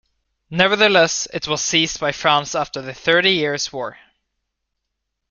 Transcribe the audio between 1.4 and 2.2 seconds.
was seized by